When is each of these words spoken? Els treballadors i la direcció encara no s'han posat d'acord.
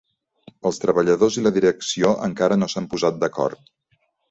Els 0.69 0.79
treballadors 0.85 1.37
i 1.41 1.43
la 1.49 1.51
direcció 1.59 2.11
encara 2.31 2.59
no 2.63 2.73
s'han 2.75 2.91
posat 2.95 3.23
d'acord. 3.27 3.73